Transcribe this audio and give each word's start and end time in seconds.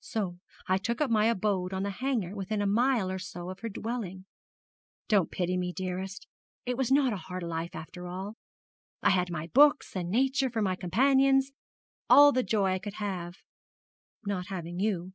So 0.00 0.38
I 0.66 0.78
took 0.78 1.02
up 1.02 1.10
my 1.10 1.26
abode 1.26 1.74
on 1.74 1.82
the 1.82 1.90
Hanger 1.90 2.34
within 2.34 2.62
a 2.62 2.66
mile 2.66 3.10
or 3.10 3.18
so 3.18 3.50
of 3.50 3.58
her 3.60 3.68
dwelling. 3.68 4.24
Don't 5.08 5.30
pity 5.30 5.58
me, 5.58 5.74
dearest. 5.74 6.26
It 6.64 6.78
was 6.78 6.90
not 6.90 7.12
a 7.12 7.18
hard 7.18 7.42
life 7.42 7.74
after 7.74 8.06
all. 8.08 8.34
I 9.02 9.10
had 9.10 9.28
my 9.30 9.48
books 9.48 9.94
and 9.94 10.08
Nature 10.10 10.48
for 10.48 10.62
my 10.62 10.74
companions, 10.74 11.52
all 12.08 12.32
the 12.32 12.42
joy 12.42 12.72
I 12.72 12.78
could 12.78 12.94
have, 12.94 13.36
not 14.24 14.46
having 14.46 14.80
you.' 14.80 15.12